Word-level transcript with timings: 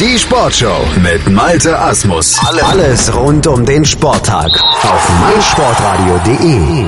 Die 0.00 0.18
Sportshow 0.18 0.84
mit 1.04 1.32
Malte 1.32 1.78
Asmus. 1.78 2.40
Alles 2.64 3.14
rund 3.14 3.46
um 3.46 3.64
den 3.64 3.84
Sporttag 3.84 4.50
auf 4.82 5.20
meinsportradio.de. 5.20 6.84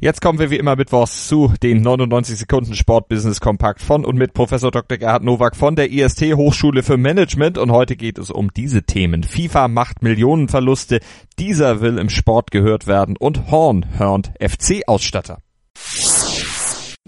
Jetzt 0.00 0.20
kommen 0.20 0.40
wir 0.40 0.50
wie 0.50 0.56
immer 0.56 0.74
mittwochs 0.74 1.28
zu 1.28 1.54
den 1.62 1.80
99 1.80 2.36
Sekunden 2.36 2.74
Sportbusiness 2.74 3.40
Kompakt 3.40 3.82
von 3.82 4.04
und 4.04 4.16
mit 4.16 4.32
Professor 4.32 4.72
Dr. 4.72 4.98
Gerhard 4.98 5.22
Nowak 5.22 5.54
von 5.54 5.76
der 5.76 5.92
IST 5.92 6.34
Hochschule 6.34 6.82
für 6.82 6.96
Management 6.96 7.56
und 7.56 7.70
heute 7.70 7.94
geht 7.94 8.18
es 8.18 8.32
um 8.32 8.52
diese 8.52 8.82
Themen. 8.82 9.22
FIFA 9.22 9.68
macht 9.68 10.02
Millionenverluste, 10.02 10.98
dieser 11.38 11.82
will 11.82 11.98
im 11.98 12.08
Sport 12.08 12.50
gehört 12.50 12.88
werden 12.88 13.16
und 13.16 13.52
Horn 13.52 13.86
hörnt 13.96 14.32
FC 14.40 14.82
Ausstatter. 14.88 15.38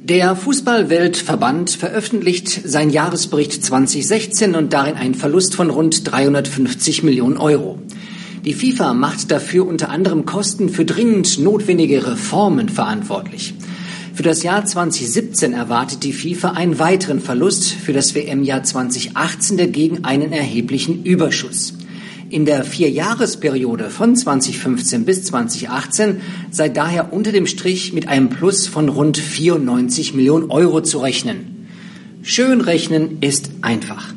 Der 0.03 0.35
Fußballweltverband 0.35 1.73
veröffentlicht 1.73 2.63
sein 2.65 2.89
Jahresbericht 2.89 3.63
2016 3.63 4.55
und 4.55 4.73
darin 4.73 4.95
einen 4.95 5.15
Verlust 5.15 5.55
von 5.55 5.69
rund 5.69 6.11
350 6.11 7.03
Millionen 7.03 7.37
Euro. 7.37 7.79
Die 8.47 8.55
FIFA 8.55 8.95
macht 8.95 9.31
dafür 9.31 9.67
unter 9.67 9.91
anderem 9.91 10.25
Kosten 10.25 10.71
für 10.71 10.87
dringend 10.87 11.39
notwendige 11.39 12.07
Reformen 12.07 12.71
verantwortlich. 12.71 13.53
Für 14.15 14.23
das 14.23 14.43
Jahr 14.43 14.65
2017 14.65 15.53
erwartet 15.53 16.03
die 16.03 16.15
FIFA 16.15 16.53
einen 16.53 16.79
weiteren 16.79 17.21
Verlust, 17.21 17.71
für 17.71 17.93
das 17.93 18.15
WM-Jahr 18.15 18.63
2018 18.63 19.59
dagegen 19.59 20.05
einen 20.07 20.33
erheblichen 20.33 21.05
Überschuss. 21.05 21.75
In 22.31 22.45
der 22.45 22.63
Vierjahresperiode 22.63 23.91
von 23.91 24.15
2015 24.15 25.05
bis 25.05 25.25
2018 25.25 26.21
sei 26.53 26.69
daher 26.69 27.13
unter 27.13 27.33
dem 27.33 27.49
Strich 27.49 27.93
mit 27.93 28.07
einem 28.07 28.29
Plus 28.29 28.69
von 28.69 28.89
rund 28.89 29.19
94 29.19 30.15
Millionen 30.15 30.49
Euro 30.49 30.81
zu 30.81 31.01
rechnen. 31.01 31.67
Schön 32.23 32.61
rechnen 32.61 33.19
ist 33.21 33.51
einfach. 33.63 34.15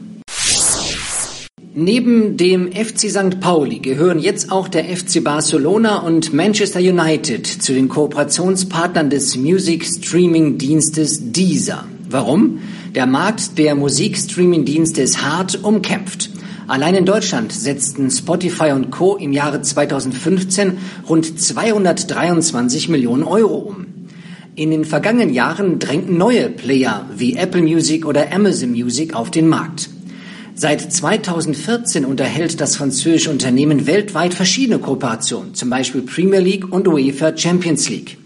Neben 1.74 2.38
dem 2.38 2.72
FC 2.72 3.10
St. 3.10 3.40
Pauli 3.40 3.80
gehören 3.80 4.20
jetzt 4.20 4.52
auch 4.52 4.68
der 4.68 4.84
FC 4.96 5.24
Barcelona 5.24 5.98
und 5.98 6.34
Manchester 6.34 6.82
United 6.82 7.48
zu 7.48 7.74
den 7.74 7.90
Kooperationspartnern 7.90 9.10
des 9.10 9.36
Music 9.38 9.86
Streaming 9.86 10.60
Dienstes 10.60 11.32
Deezer. 11.32 11.86
Warum? 12.08 12.60
Der 12.94 13.08
Markt 13.08 13.58
der 13.58 13.74
Musikstreaming-Dienste 13.74 15.02
ist 15.02 15.24
hart 15.24 15.64
umkämpft. 15.64 16.30
Allein 16.68 16.96
in 16.96 17.06
Deutschland 17.06 17.52
setzten 17.52 18.10
Spotify 18.10 18.72
und 18.72 18.90
Co. 18.90 19.18
im 19.18 19.34
Jahre 19.34 19.62
2015 19.62 20.78
rund 21.10 21.40
223 21.40 22.90
Millionen 22.90 23.24
Euro 23.24 23.56
um. 23.56 23.86
In 24.56 24.72
den 24.72 24.86
vergangenen 24.86 25.34
Jahren 25.34 25.80
drängten 25.80 26.18
neue 26.18 26.50
Player 26.50 27.10
wie 27.16 27.36
Apple 27.36 27.64
Music 27.64 28.06
oder 28.06 28.32
Amazon 28.32 28.72
Music 28.72 29.16
auf 29.16 29.32
den 29.32 29.48
Markt. 29.48 29.90
Seit 30.56 30.94
2014 30.94 32.06
unterhält 32.06 32.62
das 32.62 32.76
französische 32.76 33.32
Unternehmen 33.32 33.88
weltweit 33.88 34.36
verschiedene 34.36 34.78
Kooperationen, 34.78 35.56
zum 35.56 35.72
Beispiel 35.72 36.04
Premier 36.04 36.40
League 36.40 36.72
und 36.72 36.88
UEFA 36.88 37.36
Champions 37.36 37.90
League. 37.90 38.18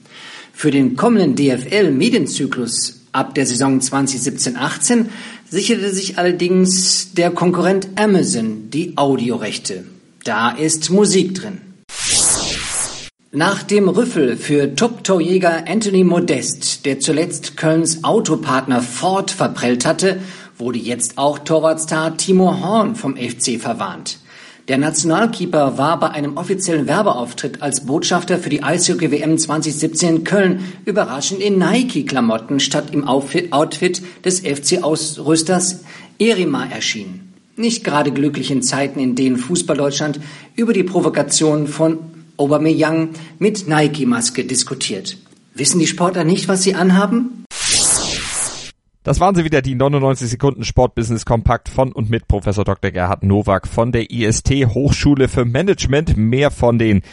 Für 0.51 0.69
den 0.69 0.97
kommenden 0.97 1.35
DFL-Medienzyklus 1.35 2.96
ab 3.11 3.35
der 3.35 3.45
Saison 3.45 3.79
2017-18 3.79 5.05
sicherte 5.49 5.93
sich 5.93 6.17
allerdings 6.17 7.13
der 7.13 7.31
Konkurrent 7.31 7.87
Amazon 7.95 8.69
die 8.69 8.97
Audiorechte. 8.97 9.85
Da 10.23 10.51
ist 10.51 10.89
Musik 10.89 11.35
drin. 11.35 11.61
Nach 13.31 13.61
dem 13.63 13.89
Rüffel 13.89 14.37
für 14.37 14.75
Top-Torjäger 14.75 15.65
Anthony 15.67 16.03
Modest, 16.03 16.85
der 16.85 16.99
zuletzt 16.99 17.57
Kölns 17.57 18.03
Autopartner 18.03 18.81
Ford 18.81 19.31
verprellt 19.31 19.85
hatte, 19.85 20.19
wurde 20.57 20.79
jetzt 20.79 21.17
auch 21.17 21.39
Torwartstar 21.39 22.17
Timo 22.17 22.61
Horn 22.61 22.95
vom 22.95 23.15
FC 23.15 23.59
verwarnt. 23.59 24.19
Der 24.67 24.77
Nationalkeeper 24.77 25.77
war 25.77 25.97
bei 25.97 26.09
einem 26.09 26.35
offiziellen 26.35 26.87
Werbeauftritt 26.87 27.61
als 27.61 27.85
Botschafter 27.85 28.37
für 28.37 28.49
die 28.49 28.63
Eishockey-WM 28.63 29.37
2017 29.37 30.09
in 30.09 30.23
Köln 30.25 30.73
überraschend 30.83 31.39
in 31.39 31.57
Nike-Klamotten 31.57 32.59
statt 32.59 32.89
im 32.91 33.07
Outfit 33.07 34.01
des 34.25 34.41
FC-Ausrüsters 34.41 35.85
Erima 36.19 36.65
erschienen. 36.65 37.33
Nicht 37.55 37.85
gerade 37.85 38.11
glücklich 38.11 38.51
in 38.51 38.61
Zeiten, 38.61 38.99
in 38.99 39.15
denen 39.15 39.37
Fußball-Deutschland 39.37 40.19
über 40.57 40.73
die 40.73 40.83
Provokation 40.83 41.67
von 41.67 41.99
Aubameyang 42.35 43.11
mit 43.39 43.69
Nike-Maske 43.69 44.43
diskutiert. 44.43 45.17
Wissen 45.53 45.79
die 45.79 45.87
Sportler 45.87 46.25
nicht, 46.25 46.49
was 46.49 46.63
sie 46.63 46.75
anhaben? 46.75 47.45
Das 49.07 49.21
waren 49.21 49.35
sie 49.35 49.45
wieder, 49.45 49.61
die 49.61 49.73
99 49.73 50.29
Sekunden 50.29 50.65
Sportbusiness 50.65 51.23
Kompakt 51.23 51.69
von 51.69 51.93
und 51.93 52.09
mit 52.09 52.27
Professor 52.27 52.65
Dr. 52.65 52.91
Gerhard 52.91 53.23
Nowak 53.23 53.65
von 53.65 53.93
der 53.93 54.11
IST 54.11 54.49
Hochschule 54.65 55.29
für 55.29 55.45
Management. 55.45 56.17
Mehr 56.17 56.51
von 56.51 56.77
den 56.77 57.03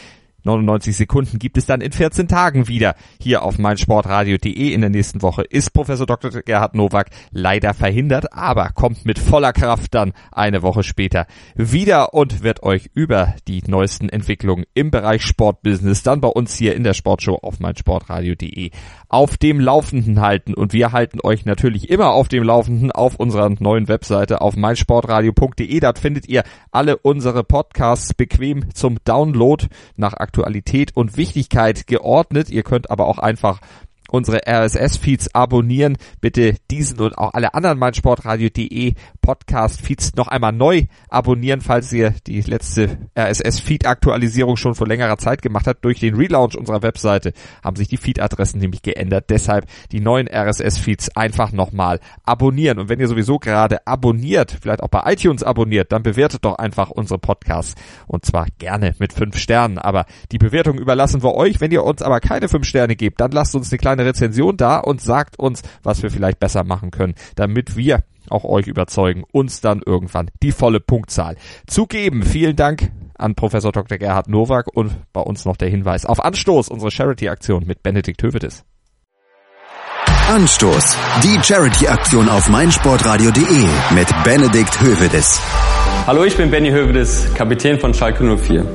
99 0.45 0.95
Sekunden 0.95 1.39
gibt 1.39 1.57
es 1.57 1.65
dann 1.65 1.81
in 1.81 1.91
14 1.91 2.27
Tagen 2.27 2.67
wieder 2.67 2.95
hier 3.19 3.43
auf 3.43 3.57
meinsportradio.de. 3.57 4.71
In 4.71 4.81
der 4.81 4.89
nächsten 4.89 5.21
Woche 5.21 5.41
ist 5.43 5.73
Professor 5.73 6.05
Dr. 6.05 6.29
Gerhard 6.29 6.75
Nowak 6.75 7.09
leider 7.31 7.73
verhindert, 7.73 8.31
aber 8.31 8.69
kommt 8.69 9.05
mit 9.05 9.19
voller 9.19 9.53
Kraft 9.53 9.95
dann 9.95 10.13
eine 10.31 10.61
Woche 10.61 10.83
später 10.83 11.25
wieder 11.55 12.13
und 12.13 12.43
wird 12.43 12.63
euch 12.63 12.89
über 12.93 13.35
die 13.47 13.63
neuesten 13.67 14.09
Entwicklungen 14.09 14.65
im 14.73 14.91
Bereich 14.91 15.23
Sportbusiness 15.23 16.03
dann 16.03 16.21
bei 16.21 16.27
uns 16.27 16.55
hier 16.55 16.75
in 16.75 16.83
der 16.83 16.93
Sportshow 16.93 17.39
auf 17.41 17.59
meinsportradio.de 17.59 18.71
auf 19.09 19.37
dem 19.37 19.59
Laufenden 19.59 20.21
halten. 20.21 20.53
Und 20.53 20.73
wir 20.73 20.91
halten 20.91 21.19
euch 21.23 21.45
natürlich 21.45 21.89
immer 21.89 22.09
auf 22.09 22.27
dem 22.27 22.43
Laufenden 22.43 22.91
auf 22.91 23.15
unserer 23.15 23.49
neuen 23.49 23.87
Webseite 23.87 24.41
auf 24.41 24.55
meinsportradio.de. 24.55 25.79
Dort 25.79 25.99
findet 25.99 26.27
ihr 26.27 26.43
alle 26.71 26.97
unsere 26.97 27.43
Podcasts 27.43 28.13
bequem 28.13 28.73
zum 28.73 28.97
Download 29.05 29.65
nach 29.95 30.13
Aktualität 30.35 30.91
und 30.95 31.15
Wichtigkeit 31.15 31.87
geordnet. 31.87 32.49
Ihr 32.49 32.63
könnt 32.63 32.91
aber 32.91 33.07
auch 33.07 33.19
einfach 33.19 33.61
unsere 34.09 34.41
RSS-Feeds 34.47 35.33
abonnieren. 35.33 35.97
Bitte 36.21 36.55
diesen 36.71 36.99
und 36.99 37.17
auch 37.17 37.33
alle 37.33 37.53
anderen 37.53 37.79
meinsportradio.de 37.79 38.93
Podcast-Feeds 39.21 40.15
noch 40.15 40.27
einmal 40.27 40.53
neu 40.53 40.83
abonnieren, 41.09 41.61
falls 41.61 41.91
ihr 41.93 42.13
die 42.27 42.41
letzte 42.41 42.97
RSS-Feed-Aktualisierung 43.17 44.57
schon 44.57 44.75
vor 44.75 44.87
längerer 44.87 45.17
Zeit 45.17 45.41
gemacht 45.41 45.67
habt. 45.67 45.83
Durch 45.83 45.99
den 45.99 46.15
Relaunch 46.15 46.55
unserer 46.55 46.83
Webseite 46.83 47.33
haben 47.63 47.75
sich 47.75 47.87
die 47.87 47.97
Feed-Adressen 47.97 48.59
nämlich 48.59 48.81
geändert. 48.81 49.25
Deshalb 49.29 49.65
die 49.91 49.99
neuen 49.99 50.27
RSS-Feeds 50.27 51.15
einfach 51.15 51.51
nochmal 51.51 51.99
abonnieren. 52.23 52.79
Und 52.79 52.89
wenn 52.89 52.99
ihr 52.99 53.07
sowieso 53.07 53.39
gerade 53.39 53.85
abonniert, 53.87 54.57
vielleicht 54.61 54.83
auch 54.83 54.89
bei 54.89 55.11
iTunes 55.11 55.43
abonniert, 55.43 55.91
dann 55.91 56.03
bewertet 56.03 56.45
doch 56.45 56.57
einfach 56.57 56.89
unsere 56.89 57.19
Podcasts. 57.19 57.75
Und 58.07 58.25
zwar 58.25 58.47
gerne 58.59 58.95
mit 58.99 59.13
fünf 59.13 59.37
Sternen. 59.37 59.77
Aber 59.77 60.05
die 60.31 60.37
Bewertung 60.37 60.77
überlassen 60.77 61.23
wir 61.23 61.33
euch. 61.35 61.61
Wenn 61.61 61.71
ihr 61.71 61.83
uns 61.83 62.01
aber 62.01 62.19
keine 62.19 62.47
fünf 62.47 62.67
Sterne 62.67 62.95
gebt, 62.95 63.19
dann 63.19 63.31
lasst 63.31 63.55
uns 63.55 63.71
eine 63.71 63.79
kleine 63.95 64.09
Rezension 64.09 64.57
da 64.57 64.77
und 64.77 65.01
sagt 65.01 65.39
uns, 65.39 65.61
was 65.83 66.03
wir 66.03 66.11
vielleicht 66.11 66.39
besser 66.39 66.63
machen 66.63 66.91
können, 66.91 67.15
damit 67.35 67.77
wir 67.77 68.03
auch 68.29 68.43
euch 68.43 68.67
überzeugen, 68.67 69.23
uns 69.31 69.61
dann 69.61 69.81
irgendwann 69.85 70.31
die 70.41 70.51
volle 70.51 70.79
Punktzahl 70.79 71.35
zu 71.67 71.85
geben. 71.85 72.23
Vielen 72.23 72.55
Dank 72.55 72.91
an 73.17 73.35
Professor 73.35 73.71
Dr. 73.71 73.97
Gerhard 73.97 74.27
Nowak 74.27 74.67
und 74.73 74.91
bei 75.13 75.21
uns 75.21 75.45
noch 75.45 75.57
der 75.57 75.69
Hinweis 75.69 76.05
auf 76.05 76.23
Anstoß, 76.23 76.69
unsere 76.69 76.91
Charity-Aktion 76.91 77.65
mit 77.65 77.83
Benedikt 77.83 78.21
Hövedes. 78.23 78.65
Anstoß, 80.27 80.97
die 81.23 81.39
Charity-Aktion 81.41 82.27
auf 82.29 82.49
meinsportradio.de 82.49 83.65
mit 83.93 84.07
Benedikt 84.23 84.81
Hövedes. 84.81 85.39
Hallo, 86.07 86.23
ich 86.23 86.35
bin 86.35 86.49
Benny 86.49 86.71
Hövedes, 86.71 87.33
Kapitän 87.35 87.79
von 87.79 87.93
Schalke 87.93 88.23
04. 88.23 88.65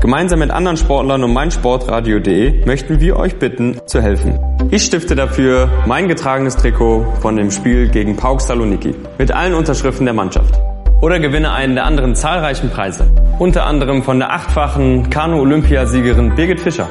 Gemeinsam 0.00 0.38
mit 0.38 0.50
anderen 0.50 0.76
Sportlern 0.76 1.24
und 1.24 1.32
meinsportradio.de 1.32 2.64
möchten 2.66 3.00
wir 3.00 3.16
euch 3.16 3.36
bitten, 3.36 3.80
zu 3.86 4.00
helfen. 4.00 4.57
Ich 4.70 4.84
stifte 4.84 5.16
dafür 5.16 5.70
mein 5.86 6.08
getragenes 6.08 6.56
Trikot 6.56 7.14
von 7.22 7.36
dem 7.36 7.50
Spiel 7.50 7.88
gegen 7.88 8.16
Pauk 8.16 8.42
Saloniki 8.42 8.94
mit 9.16 9.32
allen 9.32 9.54
Unterschriften 9.54 10.04
der 10.04 10.12
Mannschaft. 10.12 10.60
Oder 11.00 11.20
gewinne 11.20 11.52
einen 11.52 11.74
der 11.74 11.86
anderen 11.86 12.14
zahlreichen 12.14 12.68
Preise. 12.68 13.10
Unter 13.38 13.64
anderem 13.64 14.02
von 14.02 14.18
der 14.18 14.30
achtfachen 14.30 15.08
Kanu-Olympiasiegerin 15.08 16.34
Birgit 16.34 16.60
Fischer. 16.60 16.86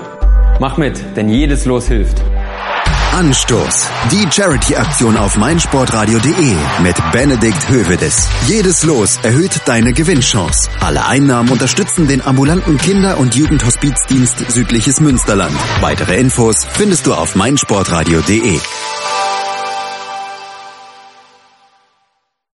Mach 0.60 0.78
mit, 0.78 1.00
denn 1.16 1.30
jedes 1.30 1.66
Los 1.66 1.88
hilft. 1.88 2.20
Anstoß. 3.18 3.90
Die 4.12 4.32
Charity-Aktion 4.32 5.18
auf 5.18 5.38
meinsportradio.de 5.38 6.56
mit 6.84 6.96
Benedikt 7.12 7.68
Hövedes. 7.68 8.30
Jedes 8.48 8.84
Los 8.84 9.18
erhöht 9.24 9.60
deine 9.66 9.92
Gewinnchance. 9.92 10.70
Alle 10.82 11.04
Einnahmen 11.04 11.50
unterstützen 11.50 12.08
den 12.08 12.22
ambulanten 12.22 12.78
Kinder- 12.78 13.18
und 13.18 13.34
Jugendhospizdienst 13.34 14.52
Südliches 14.52 15.00
Münsterland. 15.00 15.56
Weitere 15.82 16.16
Infos 16.20 16.64
findest 16.64 17.08
du 17.08 17.16
auf 17.16 17.36
meinsportradio.de. 17.36 18.60